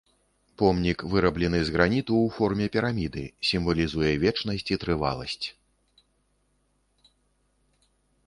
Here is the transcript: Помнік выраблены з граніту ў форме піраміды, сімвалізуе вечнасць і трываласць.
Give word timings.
Помнік 0.59 0.99
выраблены 1.11 1.57
з 1.65 1.73
граніту 1.75 2.13
ў 2.21 2.29
форме 2.37 2.65
піраміды, 2.75 3.25
сімвалізуе 3.49 4.13
вечнасць 4.23 4.65
і 4.75 4.79
трываласць. 4.85 5.51